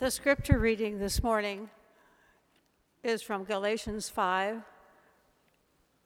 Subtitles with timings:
[0.00, 1.70] The scripture reading this morning
[3.02, 4.62] is from Galatians 5,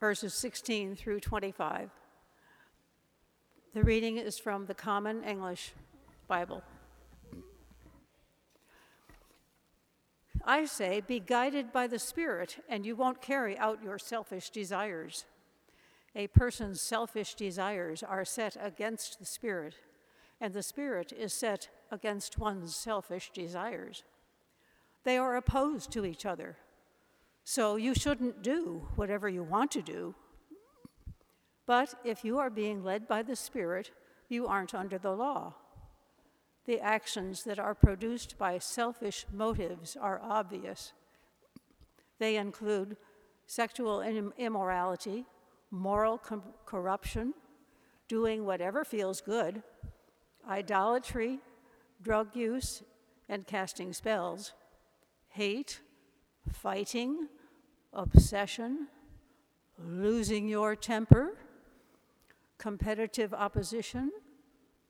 [0.01, 1.91] verses 16 through 25.
[3.75, 5.75] The reading is from the Common English
[6.27, 6.63] Bible.
[10.43, 15.27] I say, be guided by the Spirit, and you won't carry out your selfish desires.
[16.17, 19.75] A person's selfish desires are set against the Spirit,
[20.41, 24.03] and the Spirit is set against one's selfish desires.
[25.05, 26.57] They are opposed to each other,
[27.45, 30.15] so you shouldn't do whatever you want to do.
[31.67, 33.91] But if you are being led by the Spirit,
[34.29, 35.55] you aren't under the law.
[36.65, 40.93] The actions that are produced by selfish motives are obvious.
[42.19, 42.97] They include
[43.47, 45.27] sexual immorality,
[45.71, 47.35] moral com- corruption,
[48.09, 49.63] doing whatever feels good,
[50.49, 51.41] idolatry,
[52.03, 52.83] drug use,
[53.29, 54.53] and casting spells,
[55.29, 55.81] hate,
[56.51, 57.29] fighting,
[57.93, 58.89] obsession,
[59.79, 61.35] losing your temper,
[62.59, 64.11] competitive opposition,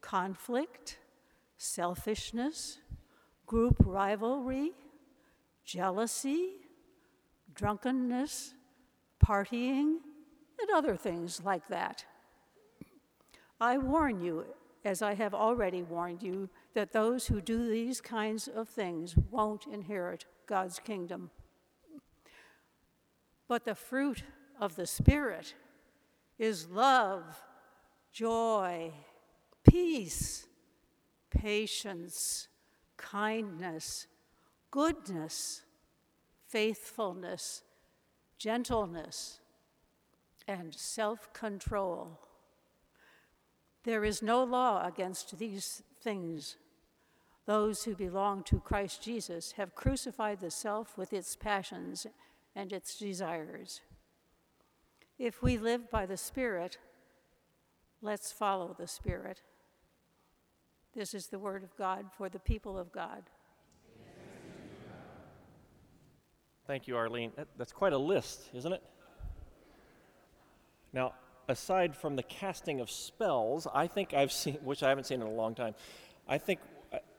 [0.00, 0.98] conflict
[1.56, 2.78] selfishness,
[3.46, 4.72] group rivalry,
[5.64, 6.54] jealousy,
[7.54, 8.54] drunkenness,
[9.24, 9.98] partying,
[10.60, 12.04] and other things like that.
[13.60, 14.44] I warn you,
[14.84, 19.66] as I have already warned you, that those who do these kinds of things won't
[19.66, 21.30] inherit God's kingdom.
[23.48, 24.24] But the fruit
[24.60, 25.54] of the Spirit
[26.38, 27.42] is love,
[28.12, 28.92] joy,
[29.64, 30.46] peace
[31.32, 32.48] patience,
[32.96, 34.06] kindness,
[34.70, 35.62] goodness,
[36.46, 37.62] faithfulness,
[38.38, 39.40] gentleness,
[40.46, 42.20] and self control.
[43.84, 46.56] There is no law against these things.
[47.46, 52.06] Those who belong to Christ Jesus have crucified the self with its passions
[52.54, 53.80] and its desires.
[55.18, 56.78] If we live by the Spirit,
[58.00, 59.42] let's follow the Spirit.
[60.94, 63.24] This is the word of God for the people of God.
[66.66, 67.32] Thank you, Arlene.
[67.36, 68.82] That, that's quite a list, isn't it?
[70.92, 71.14] Now,
[71.52, 75.26] aside from the casting of spells, I think I've seen, which I haven't seen in
[75.28, 75.74] a long time,
[76.26, 76.58] I think,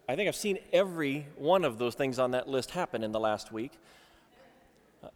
[0.09, 3.19] I think I've seen every one of those things on that list happen in the
[3.19, 3.71] last week.
[5.01, 5.07] Uh,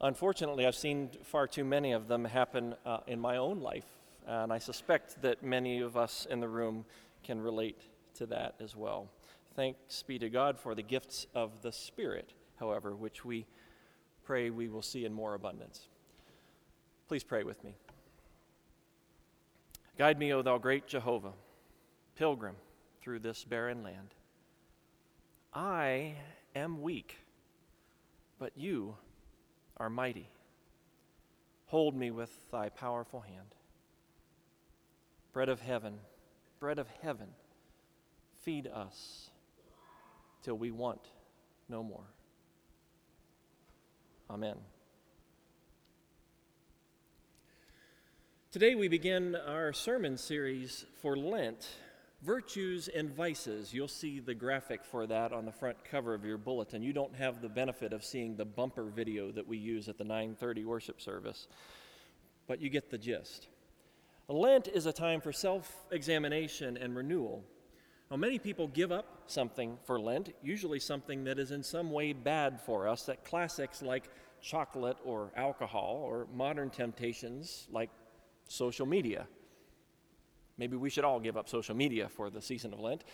[0.00, 3.86] unfortunately, I've seen far too many of them happen uh, in my own life,
[4.26, 6.84] and I suspect that many of us in the room
[7.24, 7.80] can relate
[8.14, 9.08] to that as well.
[9.56, 13.46] Thanks be to God for the gifts of the Spirit, however, which we
[14.22, 15.88] pray we will see in more abundance.
[17.08, 17.74] Please pray with me.
[19.98, 21.32] Guide me, O thou great Jehovah,
[22.14, 22.54] pilgrim
[23.02, 24.14] through this barren land.
[25.52, 26.14] I
[26.54, 27.16] am weak,
[28.38, 28.94] but you
[29.76, 30.30] are mighty.
[31.66, 33.56] Hold me with thy powerful hand.
[35.32, 35.98] Bread of heaven,
[36.60, 37.28] bread of heaven,
[38.42, 39.30] feed us
[40.44, 41.00] till we want
[41.68, 42.06] no more.
[44.30, 44.58] Amen.
[48.58, 51.64] Today we begin our sermon series for Lent,
[52.22, 53.72] Virtues and Vices.
[53.72, 56.82] You'll see the graphic for that on the front cover of your bulletin.
[56.82, 60.02] You don't have the benefit of seeing the bumper video that we use at the
[60.02, 61.46] 9:30 worship service,
[62.48, 63.46] but you get the gist.
[64.26, 67.44] Lent is a time for self examination and renewal.
[68.10, 72.12] Now, many people give up something for Lent, usually something that is in some way
[72.12, 74.10] bad for us, that classics like
[74.40, 77.90] chocolate or alcohol, or modern temptations like
[78.48, 79.26] social media.
[80.56, 83.04] Maybe we should all give up social media for the season of Lent.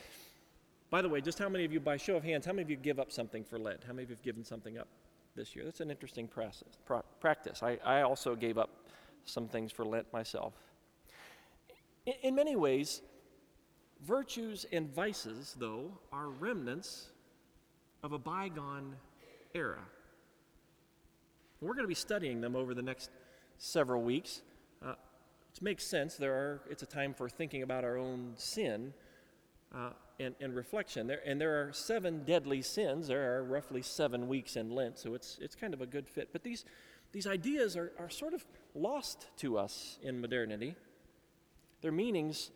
[0.90, 2.70] By the way, just how many of you, by show of hands, how many of
[2.70, 3.84] you give up something for Lent?
[3.84, 4.88] How many of you have given something up
[5.34, 5.64] this year?
[5.64, 7.62] That's an interesting process, pra- practice.
[7.62, 8.70] I, I also gave up
[9.24, 10.54] some things for Lent myself.
[12.06, 13.02] In, in many ways,
[14.02, 17.08] virtues and vices, though, are remnants
[18.02, 18.94] of a bygone
[19.54, 19.80] era.
[21.60, 23.10] We're going to be studying them over the next
[23.58, 24.42] several weeks.
[25.60, 28.92] Uh, makes sense, there are, it's a time for thinking about our own sin
[29.74, 29.90] uh,
[30.20, 31.06] and, and, reflection.
[31.06, 33.08] There, and there are seven deadly sins.
[33.08, 36.28] There are roughly seven weeks in Lent, so it's, it's kind of a good fit.
[36.32, 36.64] But these,
[37.12, 40.76] these ideas are, are sort of lost to us in modernity
[41.84, 42.50] their meanings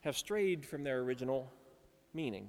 [0.00, 1.52] have strayed from their original
[2.14, 2.48] meaning.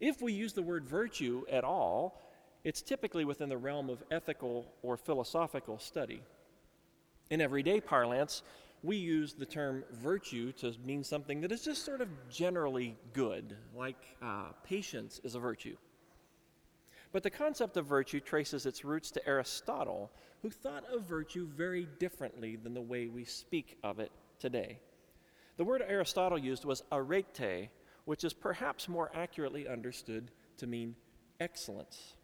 [0.00, 2.18] If we use the word virtue at all,
[2.64, 6.22] it's typically within the realm of ethical or philosophical study.
[7.28, 8.42] In everyday parlance,
[8.84, 13.56] we use the term virtue to mean something that is just sort of generally good,
[13.74, 15.76] like uh, patience is a virtue,
[17.10, 20.10] But the concept of virtue traces its roots to Aristotle,
[20.42, 24.80] who thought of virtue very differently than the way we speak of it today.
[25.56, 27.70] The word Aristotle used was arete,
[28.04, 30.94] which is perhaps more accurately understood to mean
[31.40, 32.16] excellence.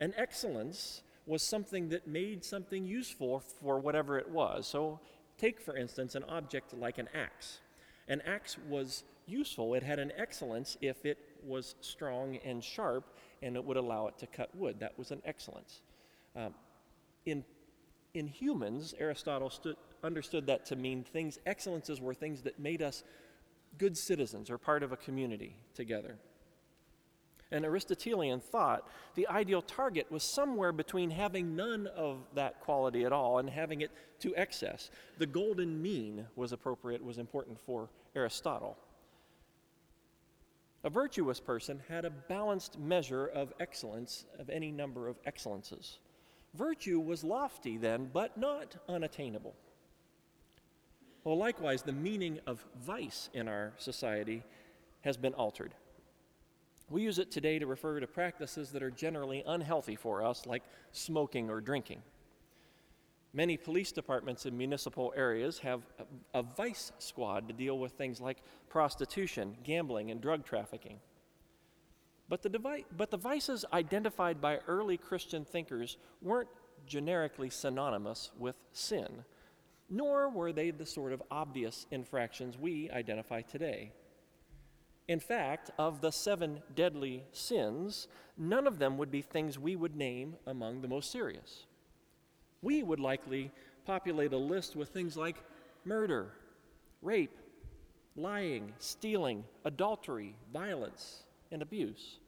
[0.00, 4.66] And excellence was something that made something useful for whatever it was.
[4.66, 4.98] So,
[5.40, 7.60] take for instance an object like an axe.
[8.08, 13.56] An axe was useful, it had an excellence if it was strong and sharp and
[13.56, 14.80] it would allow it to cut wood.
[14.80, 15.80] That was an excellence.
[16.36, 16.54] Um,
[17.24, 17.44] in,
[18.14, 23.02] in humans, Aristotle stood, understood that to mean things, excellences were things that made us
[23.78, 26.16] good citizens or part of a community together.
[27.52, 33.12] And Aristotelian thought the ideal target was somewhere between having none of that quality at
[33.12, 34.90] all and having it to excess.
[35.18, 38.76] The golden mean was appropriate, was important for Aristotle.
[40.84, 45.98] A virtuous person had a balanced measure of excellence, of any number of excellences.
[46.54, 49.54] Virtue was lofty then, but not unattainable.
[51.22, 54.42] Well, likewise, the meaning of vice in our society
[55.02, 55.74] has been altered.
[56.90, 60.64] We use it today to refer to practices that are generally unhealthy for us, like
[60.90, 62.02] smoking or drinking.
[63.32, 65.82] Many police departments in municipal areas have
[66.34, 68.38] a, a, vice squad to deal with things like
[68.68, 70.98] prostitution, gambling, and drug trafficking.
[72.28, 76.48] But the, devi- but the vices identified by early Christian thinkers weren't
[76.86, 79.24] generically synonymous with sin,
[79.88, 83.92] nor were they the sort of obvious infractions we identify today.
[85.10, 88.06] In fact, of the seven deadly sins,
[88.38, 91.64] none of them would be things we would name among the most serious
[92.62, 93.50] we would likely
[93.84, 95.36] populate a list with things like
[95.84, 96.32] murder,
[97.02, 97.36] rape,
[98.16, 102.18] lying, stealing, adultery, violence, and abuse.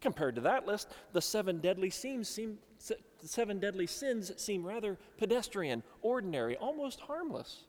[0.00, 2.58] Compared to that list, the seven deadly sins seem,
[3.22, 7.64] seven deadly sins seem rather pedestrian, ordinary, almost harmless.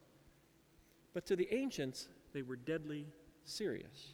[1.14, 3.06] But to the ancients, they were deadly
[3.48, 4.14] serious.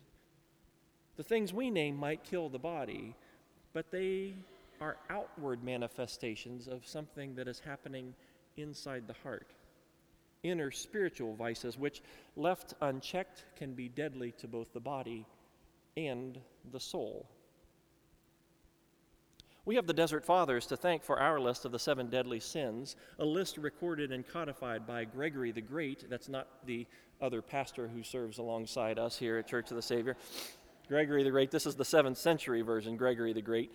[1.18, 3.16] The things we name might kill the body,
[3.74, 4.34] but they
[4.82, 8.14] are outward manifestations of something that is happening
[8.58, 9.48] inside the heart.
[10.44, 12.02] Inner spiritual vices, which
[12.36, 15.26] left unchecked can be deadly to both the body
[15.96, 16.40] and
[16.72, 17.28] the soul.
[19.66, 22.98] We have the Desert Fathers to thank for our list of the seven deadly sins,
[23.20, 26.10] a list recorded and codified by Gregory the Great.
[26.10, 26.86] That's not the
[27.24, 30.16] other pastor who serves alongside us here at Church of the Savior.
[30.88, 33.72] Gregory the Great, this is the 7th century version, Gregory the Great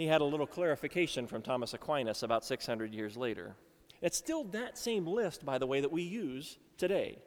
[0.00, 3.54] he had a little clarification from Thomas Aquinas about 600 years later.
[4.00, 7.18] It's still that same list, by the way, that we use today.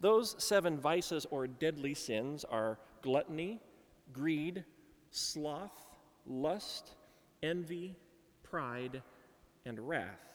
[0.00, 3.60] Those seven vices or deadly sins are gluttony,
[4.12, 4.64] greed,
[5.10, 5.96] sloth,
[6.26, 6.90] lust,
[7.42, 7.96] envy,
[8.42, 9.02] pride,
[9.64, 10.31] and wrath.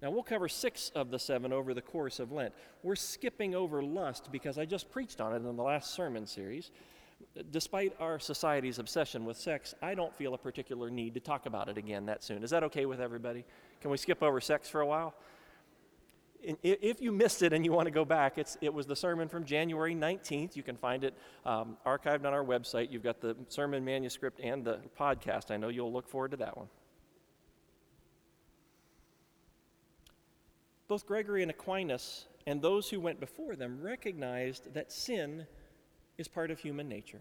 [0.00, 2.54] Now, we'll cover six of the seven over the course of Lent.
[2.82, 6.70] We're skipping over lust because I just preached on it in the last sermon series
[7.50, 11.68] despite our society's obsession with sex, I don't feel a particular need to talk about
[11.68, 12.42] it again that soon.
[12.42, 13.44] Is that okay with everybody?
[13.80, 15.14] Can we skip over sex for a while?
[16.40, 19.44] If you missed it and you want to go back, it was the sermon from
[19.44, 20.54] January 19th.
[20.54, 22.92] You can find it um, archived on our website.
[22.92, 25.50] You've got the sermon manuscript and the podcast.
[25.50, 26.68] I know you'll look forward to that one.
[30.88, 35.46] Both Gregory and Aquinas and those who went before them recognized that sin
[36.16, 37.20] is part of human nature.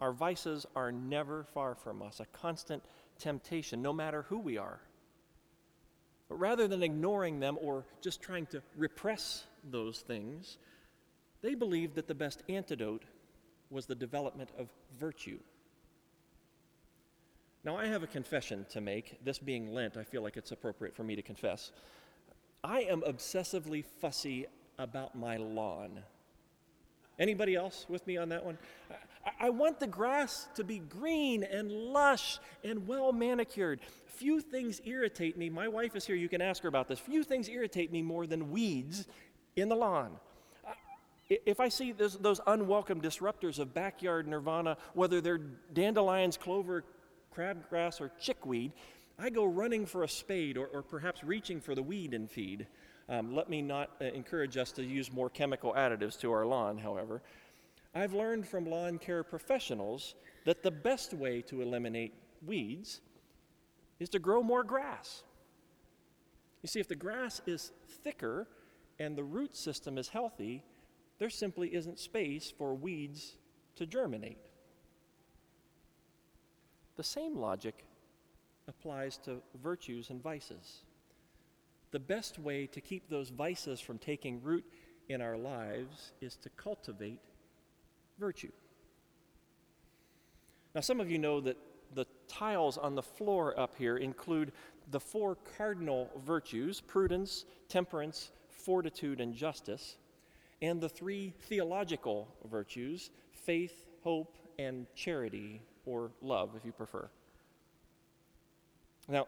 [0.00, 2.82] Our vices are never far from us, a constant
[3.18, 4.80] temptation, no matter who we are.
[6.28, 10.56] But rather than ignoring them or just trying to repress those things,
[11.42, 13.04] they believed that the best antidote
[13.70, 15.38] was the development of virtue.
[17.64, 19.22] Now, I have a confession to make.
[19.24, 21.72] This being Lent, I feel like it's appropriate for me to confess.
[22.64, 24.46] I am obsessively fussy
[24.78, 26.00] about my lawn.
[27.18, 28.56] Anybody else with me on that one?
[28.90, 33.80] I, I want the grass to be green and lush and well manicured.
[34.06, 35.50] Few things irritate me.
[35.50, 36.98] My wife is here, you can ask her about this.
[36.98, 39.06] Few things irritate me more than weeds
[39.56, 40.16] in the lawn.
[41.28, 45.40] If I see those, those unwelcome disruptors of backyard nirvana, whether they're
[45.72, 46.84] dandelions, clover,
[47.36, 48.72] crabgrass, or chickweed,
[49.18, 52.66] I go running for a spade or, or perhaps reaching for the weed and feed.
[53.08, 56.78] Um, let me not uh, encourage us to use more chemical additives to our lawn,
[56.78, 57.22] however.
[57.94, 63.00] I've learned from lawn care professionals that the best way to eliminate weeds
[64.00, 65.22] is to grow more grass.
[66.62, 68.48] You see, if the grass is thicker
[68.98, 70.64] and the root system is healthy,
[71.18, 73.36] there simply isn't space for weeds
[73.76, 74.38] to germinate.
[76.96, 77.84] The same logic
[78.68, 80.82] applies to virtues and vices.
[81.90, 84.64] The best way to keep those vices from taking root
[85.08, 87.20] in our lives is to cultivate
[88.18, 88.52] virtue.
[90.74, 91.56] Now, some of you know that
[91.94, 94.52] the tiles on the floor up here include
[94.90, 99.96] the four cardinal virtues prudence, temperance, fortitude, and justice,
[100.62, 107.08] and the three theological virtues faith, hope, and charity, or love, if you prefer.
[109.08, 109.26] Now,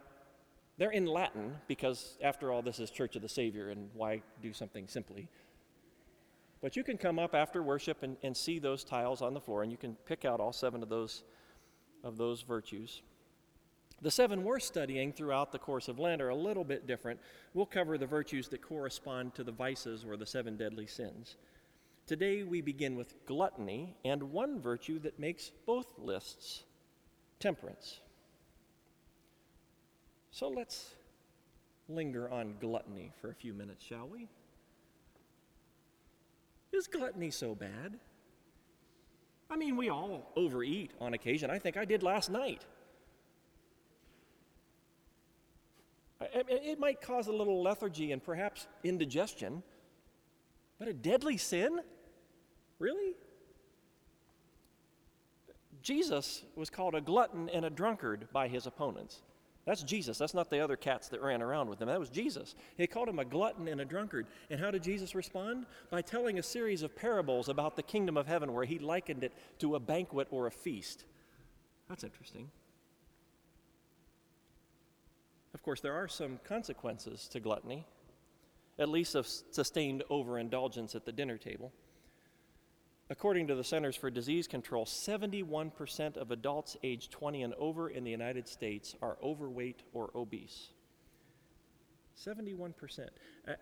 [0.78, 4.52] they're in Latin because, after all, this is Church of the Savior, and why do
[4.52, 5.28] something simply?
[6.60, 9.62] But you can come up after worship and, and see those tiles on the floor,
[9.62, 11.22] and you can pick out all seven of those,
[12.02, 13.02] of those virtues.
[14.02, 17.18] The seven we're studying throughout the course of Lent are a little bit different.
[17.54, 21.36] We'll cover the virtues that correspond to the vices or the seven deadly sins.
[22.06, 26.64] Today we begin with gluttony and one virtue that makes both lists
[27.40, 28.00] temperance.
[30.36, 30.90] So let's
[31.88, 34.28] linger on gluttony for a few minutes, shall we?
[36.74, 37.98] Is gluttony so bad?
[39.48, 41.48] I mean, we all overeat on occasion.
[41.50, 42.66] I think I did last night.
[46.20, 49.62] It might cause a little lethargy and perhaps indigestion,
[50.78, 51.80] but a deadly sin?
[52.78, 53.14] Really?
[55.80, 59.22] Jesus was called a glutton and a drunkard by his opponents.
[59.66, 60.16] That's Jesus.
[60.16, 61.88] That's not the other cats that ran around with him.
[61.88, 62.54] That was Jesus.
[62.76, 64.28] He called him a glutton and a drunkard.
[64.48, 65.66] And how did Jesus respond?
[65.90, 69.32] By telling a series of parables about the kingdom of heaven where he likened it
[69.58, 71.04] to a banquet or a feast.
[71.88, 72.48] That's interesting.
[75.52, 77.84] Of course, there are some consequences to gluttony,
[78.78, 81.72] at least of sustained overindulgence at the dinner table.
[83.08, 88.02] According to the Centers for Disease Control, 71% of adults aged 20 and over in
[88.02, 90.70] the United States are overweight or obese.
[92.24, 92.72] 71%.
[93.46, 93.52] Uh,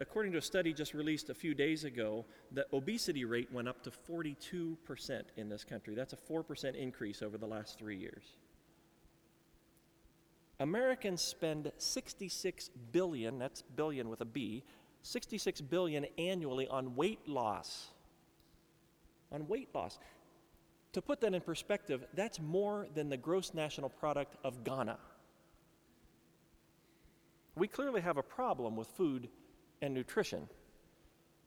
[0.00, 3.82] according to a study just released a few days ago, the obesity rate went up
[3.82, 5.94] to 42% in this country.
[5.94, 8.24] That's a 4% increase over the last three years.
[10.60, 14.64] Americans spend 66 billion, that's billion with a B,
[15.02, 17.88] 66 billion annually on weight loss
[19.34, 19.98] on weight loss.
[20.92, 24.96] To put that in perspective, that's more than the gross national product of Ghana.
[27.56, 29.28] We clearly have a problem with food
[29.82, 30.48] and nutrition,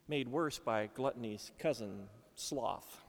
[0.08, 3.02] made worse by gluttony's cousin, sloth.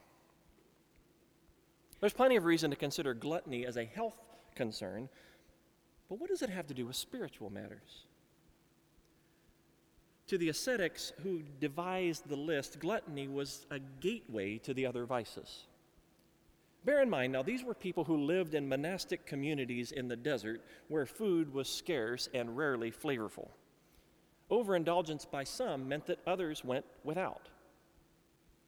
[2.01, 4.17] There's plenty of reason to consider gluttony as a health
[4.55, 5.09] concern,
[6.09, 8.05] but what does it have to do with spiritual matters?
[10.29, 15.65] To the ascetics who devised the list, gluttony was a gateway to the other vices.
[16.85, 20.61] Bear in mind, now, these were people who lived in monastic communities in the desert
[20.89, 23.49] where food was scarce and rarely flavorful.
[24.51, 27.49] Overindulgence by some meant that others went without.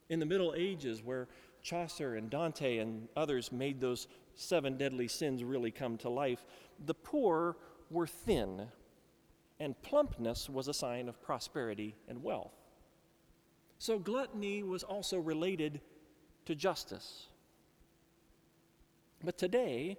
[0.09, 1.29] In the Middle Ages, where
[1.63, 6.45] Chaucer and Dante and others made those seven deadly sins really come to life,
[6.87, 7.57] the poor
[7.91, 8.67] were thin
[9.61, 12.55] and plumpness was a sign of prosperity and wealth.
[13.79, 15.81] So gluttony was also related
[16.47, 17.29] to justice.
[19.23, 19.99] But today,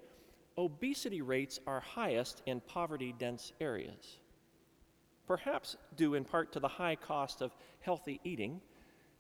[0.58, 4.18] obesity rates are highest in poverty dense areas.
[5.28, 8.60] Perhaps due in part to the high cost of healthy eating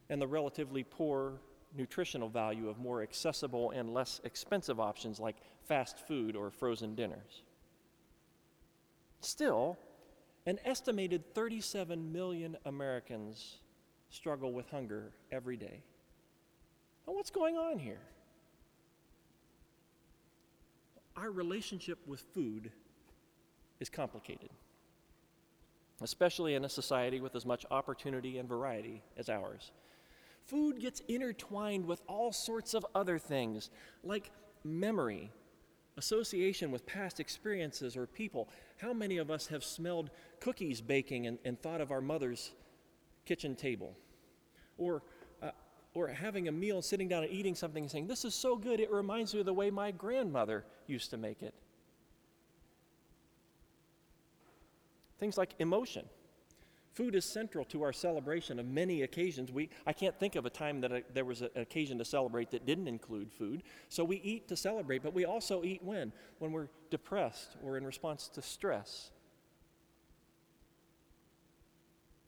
[0.09, 1.39] and the relatively poor
[1.77, 7.43] nutritional value of more accessible and less expensive options like fast food or frozen dinners.
[9.21, 9.77] Still,
[10.45, 13.57] an estimated 37 million Americans
[14.09, 15.83] struggle with hunger every day.
[17.07, 17.99] Now, what's going on here?
[21.15, 22.71] Our relationship with food
[23.79, 24.49] is complicated,
[26.01, 29.71] especially in a society with as much opportunity and variety as ours.
[30.45, 33.69] Food gets intertwined with all sorts of other things,
[34.03, 34.31] like
[34.63, 35.31] memory,
[35.97, 38.49] association with past experiences or people.
[38.77, 40.09] How many of us have smelled
[40.41, 42.51] cookies baking and, and thought of our mother's
[43.25, 43.95] kitchen table?
[44.77, 45.03] Or,
[45.41, 45.51] uh,
[45.93, 48.81] or having a meal, sitting down and eating something and saying, This is so good,
[48.81, 51.53] it reminds me of the way my grandmother used to make it.
[55.19, 56.05] Things like emotion.
[56.93, 59.49] Food is central to our celebration of many occasions.
[59.51, 62.51] We, I can't think of a time that there was a, an occasion to celebrate
[62.51, 63.63] that didn't include food.
[63.87, 66.11] So we eat to celebrate, but we also eat when?
[66.39, 69.11] When we're depressed or in response to stress.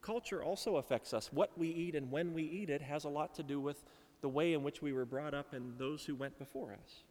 [0.04, 1.32] Culture also affects us.
[1.32, 3.84] What we eat and when we eat it has a lot to do with
[4.22, 7.04] the way in which we were brought up and those who went before us.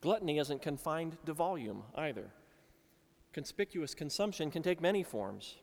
[0.00, 2.30] Gluttony isn't confined to volume either.
[3.32, 5.56] Conspicuous consumption can take many forms.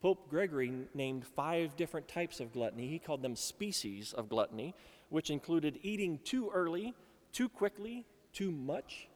[0.00, 2.88] Pope Gregory named five different types of gluttony.
[2.88, 4.74] He called them species of gluttony,
[5.10, 6.94] which included eating too early,
[7.32, 9.08] too quickly, too much,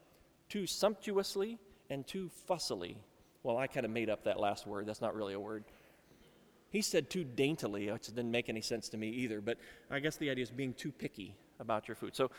[0.49, 1.57] too sumptuously,
[1.89, 2.97] and too fussily.
[3.43, 4.85] Well, I kind of made up that last word.
[4.85, 5.63] That's not really a word.
[6.69, 9.57] He said too daintily, which didn't make any sense to me either, but
[9.89, 12.15] I guess the idea is being too picky about your food.
[12.15, 12.31] So,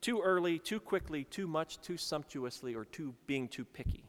[0.00, 4.04] too early, too quickly, too much, too sumptuously, or too being too picky.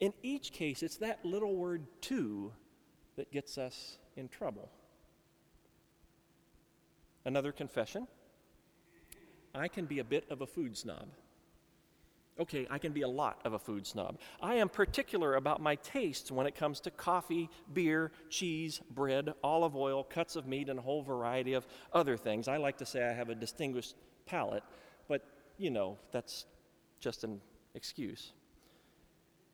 [0.00, 2.52] In each case, it's that little word too
[3.16, 4.68] that gets us in trouble.
[7.24, 8.06] Another confession
[9.54, 11.08] I can be a bit of a food snob.
[12.38, 14.18] Okay, I can be a lot of a food snob.
[14.42, 19.76] I am particular about my tastes when it comes to coffee, beer, cheese, bread, olive
[19.76, 22.48] oil, cuts of meat, and a whole variety of other things.
[22.48, 23.94] I like to say I have a distinguished
[24.26, 24.64] palate,
[25.06, 25.22] but
[25.58, 26.46] you know, that's
[26.98, 27.40] just an
[27.74, 28.32] excuse.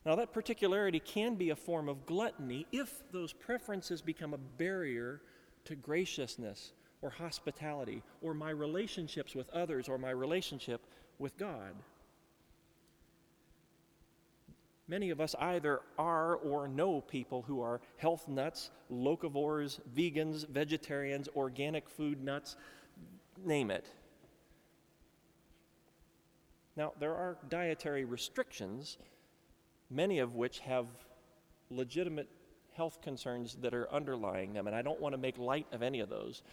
[0.03, 5.21] Now, that particularity can be a form of gluttony if those preferences become a barrier
[5.65, 6.73] to graciousness
[7.03, 10.81] or hospitality or my relationships with others or my relationship
[11.19, 11.75] with God.
[14.91, 21.29] Many of us either are or know people who are health nuts, locavores, vegans, vegetarians,
[21.33, 22.57] organic food nuts,
[23.45, 23.85] name it.
[26.75, 28.97] Now, there are dietary restrictions,
[29.89, 30.87] many of which have
[31.69, 32.27] legitimate
[32.73, 36.01] health concerns that are underlying them, and I don't want to make light of any
[36.01, 36.43] of those.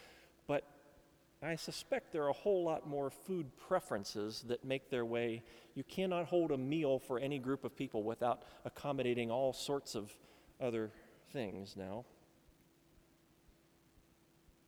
[1.40, 5.42] I suspect there are a whole lot more food preferences that make their way.
[5.74, 10.12] You cannot hold a meal for any group of people without accommodating all sorts of
[10.60, 10.90] other
[11.32, 12.04] things now.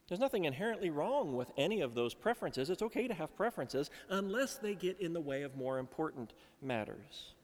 [0.08, 2.70] There's nothing inherently wrong with any of those preferences.
[2.70, 7.34] It's okay to have preferences unless they get in the way of more important matters.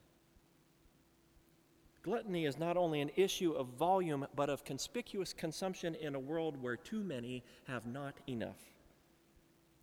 [2.02, 6.60] Gluttony is not only an issue of volume, but of conspicuous consumption in a world
[6.62, 8.75] where too many have not enough.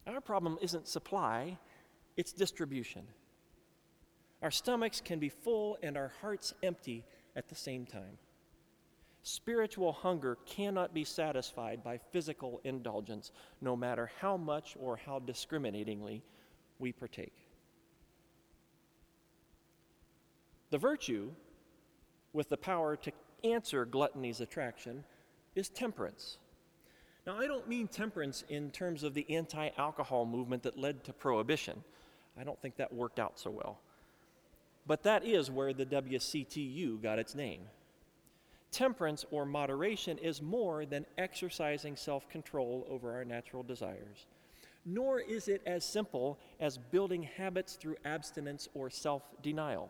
[0.05, 1.57] Our problem isn't supply,
[2.17, 3.03] it's distribution.
[4.41, 8.17] Our stomachs can be full and our hearts empty at the same time.
[9.23, 16.21] Spiritual hunger cannot be satisfied by physical indulgence, no matter how much or how discriminatingly
[16.77, 17.33] we partake.
[20.71, 21.31] The virtue,
[22.33, 23.11] with the power to
[23.45, 25.05] answer gluttony's attraction,
[25.55, 26.37] is temperance.
[27.25, 31.13] Now, I don't mean temperance in terms of the anti alcohol movement that led to
[31.13, 31.83] prohibition.
[32.37, 33.79] I don't think that worked out so well.
[34.85, 37.61] But that is where the WCTU got its name.
[38.71, 44.25] Temperance or moderation is more than exercising self control over our natural desires.
[44.85, 49.89] Nor is it as simple as building habits through abstinence or self denial.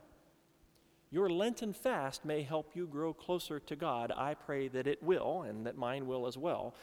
[1.10, 4.12] Your Lenten fast may help you grow closer to God.
[4.16, 6.76] I pray that it will, and that mine will as well.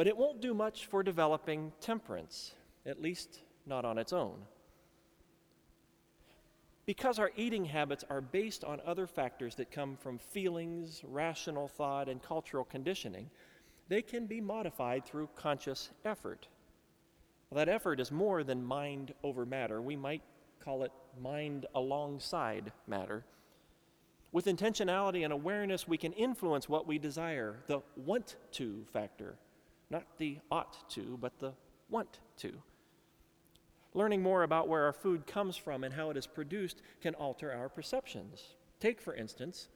[0.00, 2.54] But it won't do much for developing temperance,
[2.86, 4.46] at least not on its own.
[6.86, 12.08] Because our eating habits are based on other factors that come from feelings, rational thought,
[12.08, 13.28] and cultural conditioning,
[13.88, 16.48] they can be modified through conscious effort.
[17.50, 19.82] Well, that effort is more than mind over matter.
[19.82, 20.22] We might
[20.64, 23.26] call it mind alongside matter.
[24.32, 29.36] With intentionality and awareness, we can influence what we desire, the want to factor
[29.90, 31.52] not the ought to, but the
[31.88, 32.52] want to.
[33.92, 37.52] Learning more about where our food comes from and how it is produced can alter
[37.52, 38.54] our perceptions.
[38.78, 39.68] Take, for instance,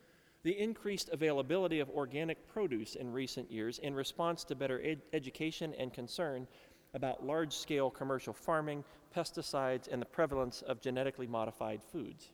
[0.45, 5.75] the increased availability of organic produce in recent years in response to better ed- education
[5.79, 6.47] and concern
[6.93, 12.34] about large scale commercial farming, pesticides, and the prevalence of genetically modified foods.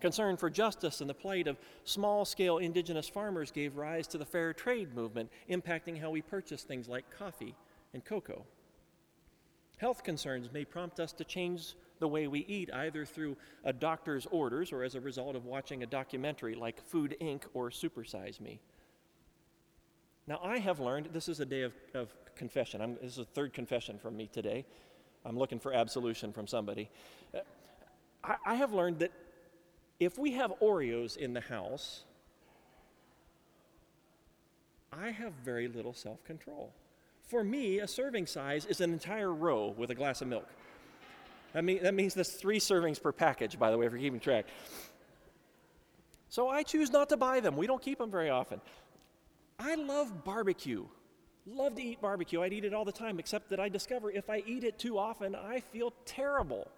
[0.00, 4.24] Concern for justice and the plight of small scale indigenous farmers gave rise to the
[4.24, 7.54] fair trade movement, impacting how we purchase things like coffee
[7.92, 8.44] and cocoa.
[9.78, 14.26] Health concerns may prompt us to change the way we eat, either through a doctor's
[14.26, 17.42] orders or as a result of watching a documentary like Food Inc.
[17.54, 18.60] or Supersize Me.
[20.28, 22.80] Now, I have learned this is a day of, of confession.
[22.80, 24.64] I'm, this is a third confession from me today.
[25.24, 26.90] I'm looking for absolution from somebody.
[27.34, 27.38] Uh,
[28.22, 29.12] I, I have learned that
[30.00, 32.04] if we have Oreos in the house,
[34.92, 36.72] I have very little self control.
[37.22, 40.48] For me, a serving size is an entire row with a glass of milk.
[41.54, 44.20] I mean, that means that's three servings per package, by the way, if you're keeping
[44.20, 44.46] track.
[46.30, 47.56] So I choose not to buy them.
[47.56, 48.60] We don't keep them very often.
[49.58, 50.86] I love barbecue.
[51.46, 52.42] Love to eat barbecue.
[52.42, 54.98] I'd eat it all the time, except that I discover if I eat it too
[54.98, 56.68] often, I feel terrible.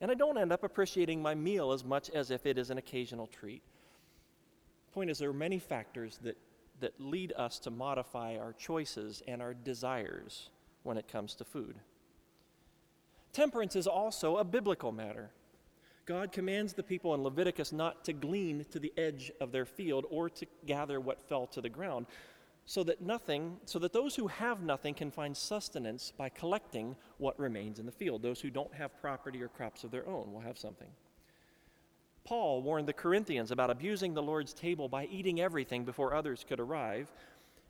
[0.00, 2.78] And I don't end up appreciating my meal as much as if it is an
[2.78, 3.62] occasional treat.
[4.92, 6.36] Point is, there are many factors that,
[6.80, 10.50] that lead us to modify our choices and our desires
[10.84, 11.76] when it comes to food.
[13.32, 15.30] Temperance is also a biblical matter.
[16.06, 20.06] God commands the people in Leviticus not to glean to the edge of their field
[20.08, 22.06] or to gather what fell to the ground,
[22.68, 27.38] so that nothing, so that those who have nothing can find sustenance by collecting what
[27.38, 28.20] remains in the field.
[28.20, 30.90] Those who don't have property or crops of their own will have something.
[32.24, 36.60] Paul warned the Corinthians about abusing the Lord's table by eating everything before others could
[36.60, 37.10] arrive,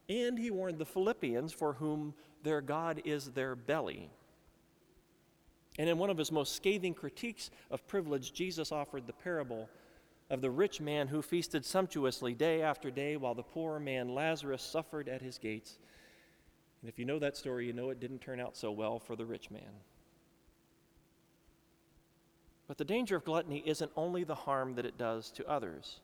[0.08, 4.10] and he warned the Philippians for whom their God is their belly.
[5.78, 9.68] And in one of his most scathing critiques of privilege, Jesus offered the parable
[10.30, 14.62] of the rich man who feasted sumptuously day after day while the poor man Lazarus
[14.62, 15.78] suffered at his gates.
[16.82, 19.16] And if you know that story, you know it didn't turn out so well for
[19.16, 19.62] the rich man.
[22.66, 26.00] But the danger of gluttony isn't only the harm that it does to others,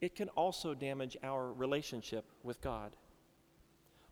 [0.00, 2.96] it can also damage our relationship with God.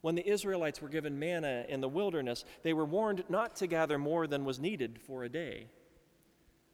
[0.01, 3.99] When the Israelites were given manna in the wilderness, they were warned not to gather
[3.99, 5.67] more than was needed for a day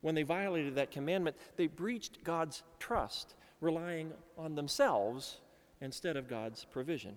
[0.05, 5.39] when they violated that commandment, they breached God's trust, relying on themselves
[5.81, 7.17] instead of God's provision.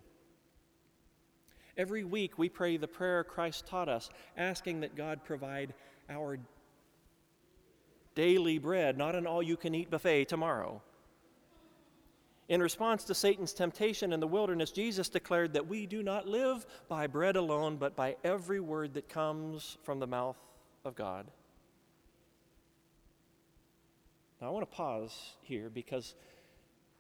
[1.76, 5.74] Every week we pray the prayer Christ taught us, asking that God provide
[6.10, 6.40] our
[8.16, 10.82] daily bread, not an all you can eat buffet tomorrow.
[12.48, 16.66] In response to Satan's temptation in the wilderness, Jesus declared that we do not live
[16.88, 20.38] by bread alone, but by every word that comes from the mouth
[20.86, 21.28] of God.
[24.42, 26.16] Now, I want to pause here because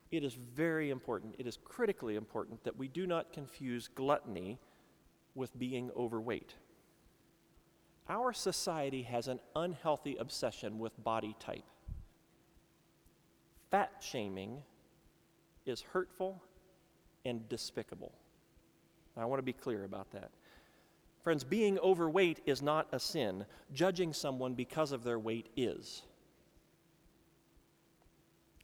[0.09, 4.59] it is very important, it is critically important that we do not confuse gluttony
[5.35, 6.55] with being overweight.
[8.09, 11.65] Our society has an unhealthy obsession with body type.
[13.69, 14.63] Fat shaming
[15.65, 16.41] is hurtful
[17.25, 18.13] and despicable.
[19.17, 20.31] I want to be clear about that.
[21.21, 23.45] Friends, being overweight is not a sin.
[23.73, 26.03] Judging someone because of their weight is.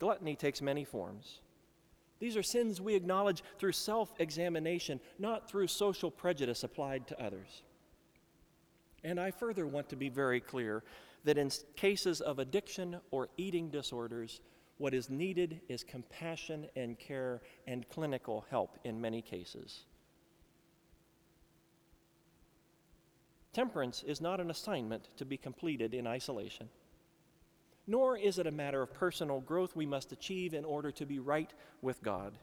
[0.04, 1.40] Gluttony takes many forms.
[2.20, 7.64] These are sins we acknowledge through self examination, not through social prejudice applied to others.
[9.06, 10.84] And I further want to be very clear
[11.24, 14.42] that in cases of addiction or eating disorders,
[14.78, 19.86] what is needed is compassion and care and clinical help in many cases.
[23.54, 26.68] Temperance is not an assignment to be completed in isolation
[27.86, 31.20] nor is it a matter of personal growth we must achieve in order to be
[31.20, 32.34] right with God.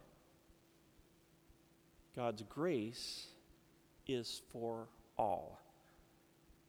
[2.14, 3.26] God's grace
[4.06, 5.58] is for all.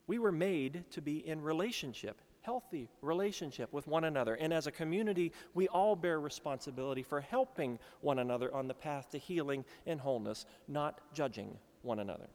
[0.08, 4.36] We were made to be in relationship, healthy relationship with one another.
[4.36, 9.10] And as a community, we all bear responsibility for helping one another on the path
[9.12, 12.28] to healing and wholeness, not judging one another.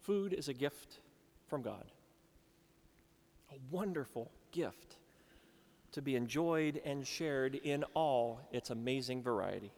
[0.00, 0.98] Food is a gift
[1.48, 1.84] from God
[3.52, 4.96] a wonderful gift
[5.92, 9.72] to be enjoyed and shared in all its amazing variety.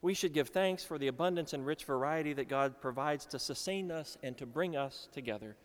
[0.00, 3.90] We should give thanks for the abundance and rich variety that God provides to sustain
[3.90, 5.56] us and to bring us together,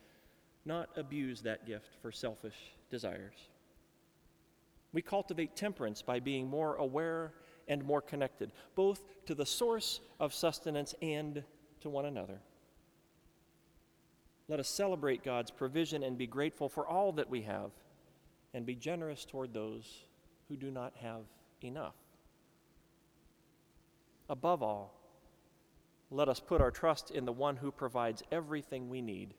[0.65, 2.55] not abuse that gift for selfish
[2.89, 3.35] desires.
[4.93, 7.33] We cultivate temperance by being more aware
[7.67, 11.43] and more connected, both to the source of sustenance and
[11.81, 12.39] to one another.
[14.47, 17.71] Let us celebrate God's provision and be grateful for all that we have
[18.53, 20.03] and be generous toward those
[20.47, 21.21] who do not have
[21.61, 21.95] enough.
[24.29, 24.93] Above all,
[26.09, 29.33] let us put our trust in the one who provides everything we need,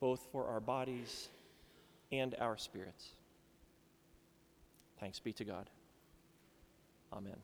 [0.00, 1.28] both for our bodies
[2.10, 3.10] and our spirits.
[4.98, 5.68] Thanks be to God.
[7.12, 7.36] Amen.